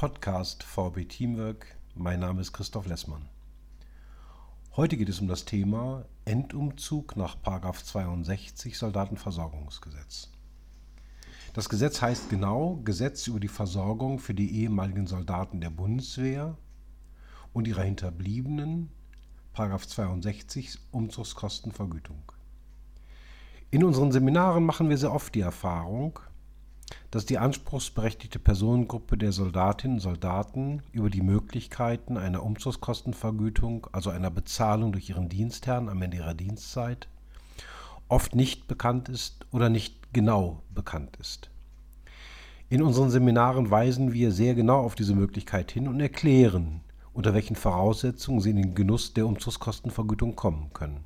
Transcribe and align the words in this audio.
Podcast 0.00 0.62
VB 0.62 1.06
Teamwork. 1.06 1.76
Mein 1.94 2.20
Name 2.20 2.40
ist 2.40 2.54
Christoph 2.54 2.86
Lessmann. 2.86 3.28
Heute 4.74 4.96
geht 4.96 5.10
es 5.10 5.20
um 5.20 5.28
das 5.28 5.44
Thema 5.44 6.06
Endumzug 6.24 7.18
nach 7.18 7.36
62 7.42 8.78
Soldatenversorgungsgesetz. 8.78 10.30
Das 11.52 11.68
Gesetz 11.68 12.00
heißt 12.00 12.30
genau 12.30 12.76
Gesetz 12.82 13.26
über 13.26 13.40
die 13.40 13.48
Versorgung 13.48 14.20
für 14.20 14.32
die 14.32 14.62
ehemaligen 14.62 15.06
Soldaten 15.06 15.60
der 15.60 15.68
Bundeswehr 15.68 16.56
und 17.52 17.68
ihrer 17.68 17.82
Hinterbliebenen, 17.82 18.90
62 19.54 20.78
Umzugskostenvergütung. 20.92 22.22
In 23.70 23.84
unseren 23.84 24.12
Seminaren 24.12 24.64
machen 24.64 24.88
wir 24.88 24.96
sehr 24.96 25.12
oft 25.12 25.34
die 25.34 25.42
Erfahrung, 25.42 26.20
dass 27.10 27.26
die 27.26 27.38
anspruchsberechtigte 27.38 28.38
Personengruppe 28.38 29.16
der 29.16 29.32
Soldatinnen 29.32 29.96
und 29.96 30.02
Soldaten 30.02 30.82
über 30.92 31.10
die 31.10 31.22
Möglichkeiten 31.22 32.16
einer 32.16 32.42
Umzugskostenvergütung, 32.42 33.88
also 33.92 34.10
einer 34.10 34.30
Bezahlung 34.30 34.92
durch 34.92 35.08
ihren 35.08 35.28
Dienstherrn 35.28 35.88
am 35.88 36.02
Ende 36.02 36.18
ihrer 36.18 36.34
Dienstzeit, 36.34 37.08
oft 38.08 38.34
nicht 38.34 38.68
bekannt 38.68 39.08
ist 39.08 39.46
oder 39.52 39.68
nicht 39.68 40.12
genau 40.12 40.62
bekannt 40.74 41.16
ist. 41.20 41.50
In 42.68 42.82
unseren 42.82 43.10
Seminaren 43.10 43.70
weisen 43.70 44.12
wir 44.12 44.30
sehr 44.30 44.54
genau 44.54 44.80
auf 44.80 44.94
diese 44.94 45.14
Möglichkeit 45.14 45.72
hin 45.72 45.88
und 45.88 46.00
erklären, 46.00 46.82
unter 47.12 47.34
welchen 47.34 47.56
Voraussetzungen 47.56 48.40
sie 48.40 48.50
in 48.50 48.56
den 48.56 48.74
Genuss 48.74 49.12
der 49.12 49.26
Umzugskostenvergütung 49.26 50.36
kommen 50.36 50.70
können. 50.72 51.04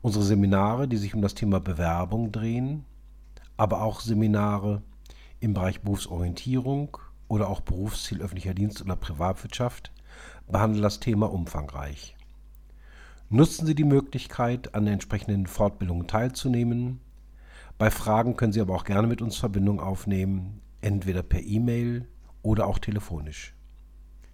Unsere 0.00 0.24
Seminare, 0.24 0.86
die 0.88 0.96
sich 0.96 1.14
um 1.14 1.22
das 1.22 1.34
Thema 1.34 1.60
Bewerbung 1.60 2.32
drehen, 2.32 2.84
aber 3.56 3.82
auch 3.82 4.00
Seminare 4.00 4.82
im 5.40 5.54
Bereich 5.54 5.80
Berufsorientierung 5.80 6.98
oder 7.28 7.48
auch 7.48 7.60
Berufsziel 7.60 8.22
öffentlicher 8.22 8.54
Dienst 8.54 8.82
oder 8.82 8.96
Privatwirtschaft 8.96 9.92
behandeln 10.46 10.82
das 10.82 11.00
Thema 11.00 11.32
umfangreich. 11.32 12.16
Nutzen 13.28 13.66
Sie 13.66 13.74
die 13.74 13.84
Möglichkeit, 13.84 14.74
an 14.74 14.86
entsprechenden 14.86 15.46
Fortbildungen 15.46 16.06
teilzunehmen. 16.06 17.00
Bei 17.78 17.90
Fragen 17.90 18.36
können 18.36 18.52
Sie 18.52 18.60
aber 18.60 18.74
auch 18.74 18.84
gerne 18.84 19.06
mit 19.06 19.22
uns 19.22 19.36
Verbindung 19.36 19.80
aufnehmen, 19.80 20.60
entweder 20.82 21.22
per 21.22 21.40
E-Mail 21.40 22.06
oder 22.42 22.66
auch 22.66 22.78
telefonisch. 22.78 23.54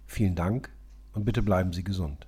Vielen 0.05 0.35
Dank 0.35 0.71
und 1.13 1.23
bitte 1.23 1.41
bleiben 1.41 1.71
Sie 1.71 1.83
gesund. 1.83 2.27